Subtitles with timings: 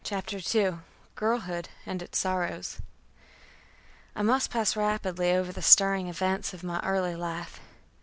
[0.03, 0.79] CHAPTER II
[1.13, 2.81] GIRLHOOD AND ITS SORROWS
[4.15, 7.59] I must pass rapidly over the stirring events of my early life.